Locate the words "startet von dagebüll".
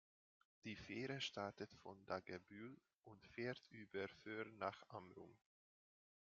1.21-2.75